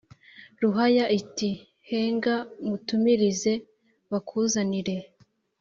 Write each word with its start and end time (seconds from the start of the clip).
ruhaya 0.61 1.05
iti 1.19 1.49
«henga 1.89 2.35
ngutumirize 2.65 3.53
bakuzanire.» 4.11 4.95